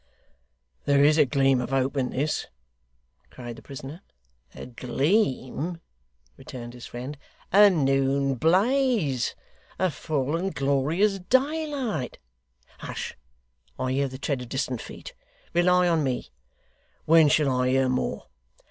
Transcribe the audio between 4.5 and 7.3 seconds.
'A gleam!' returned his friend,